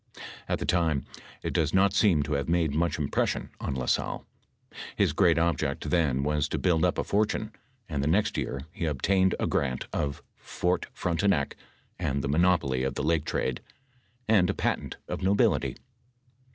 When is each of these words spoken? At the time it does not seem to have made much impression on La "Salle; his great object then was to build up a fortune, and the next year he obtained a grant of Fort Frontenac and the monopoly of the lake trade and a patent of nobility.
At 0.49 0.57
the 0.57 0.65
time 0.65 1.05
it 1.43 1.53
does 1.53 1.75
not 1.75 1.93
seem 1.93 2.23
to 2.23 2.33
have 2.33 2.49
made 2.49 2.73
much 2.73 2.97
impression 2.97 3.51
on 3.59 3.75
La 3.75 3.85
"Salle; 3.85 4.25
his 4.95 5.13
great 5.13 5.37
object 5.37 5.91
then 5.91 6.23
was 6.23 6.49
to 6.49 6.57
build 6.57 6.83
up 6.83 6.97
a 6.97 7.03
fortune, 7.03 7.51
and 7.87 8.01
the 8.03 8.07
next 8.07 8.35
year 8.35 8.61
he 8.71 8.85
obtained 8.85 9.35
a 9.39 9.45
grant 9.45 9.85
of 9.93 10.23
Fort 10.37 10.87
Frontenac 10.91 11.55
and 11.99 12.23
the 12.23 12.27
monopoly 12.29 12.81
of 12.81 12.95
the 12.95 13.03
lake 13.03 13.25
trade 13.25 13.61
and 14.27 14.49
a 14.49 14.55
patent 14.55 14.97
of 15.07 15.21
nobility. 15.21 15.77